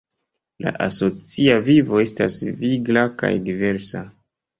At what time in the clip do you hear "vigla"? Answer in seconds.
2.63-3.05